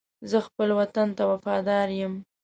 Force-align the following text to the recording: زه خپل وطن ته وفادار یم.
زه 0.29 0.37
خپل 0.47 0.69
وطن 0.79 1.07
ته 1.17 1.23
وفادار 1.31 1.87
یم. 1.99 2.13